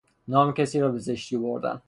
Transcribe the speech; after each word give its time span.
نام 0.27 0.51
کسی 0.51 0.79
را 0.79 0.91
به 0.91 0.97
زشتی 0.99 1.37
بردن 1.37 1.79